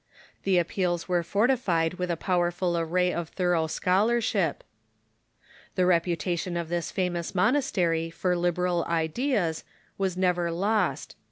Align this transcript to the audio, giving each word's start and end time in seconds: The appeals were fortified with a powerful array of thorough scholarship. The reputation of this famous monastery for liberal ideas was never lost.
The 0.45 0.57
appeals 0.57 1.07
were 1.07 1.21
fortified 1.21 1.93
with 1.99 2.09
a 2.09 2.17
powerful 2.17 2.75
array 2.75 3.13
of 3.13 3.29
thorough 3.29 3.67
scholarship. 3.67 4.63
The 5.75 5.85
reputation 5.85 6.57
of 6.57 6.69
this 6.69 6.89
famous 6.89 7.35
monastery 7.35 8.09
for 8.09 8.35
liberal 8.35 8.83
ideas 8.85 9.63
was 9.99 10.17
never 10.17 10.49
lost. 10.49 11.15